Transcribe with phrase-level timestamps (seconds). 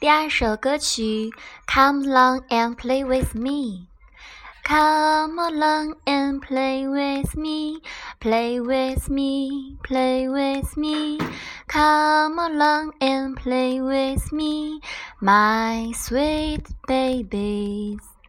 [0.00, 1.30] 第二首歌曲
[1.66, 3.86] ，Come along and play with me。
[4.64, 7.82] Come along and play with me,
[8.18, 11.18] play with me, play with me.
[11.68, 14.80] Come along and play with me,
[15.20, 18.19] my sweet babies.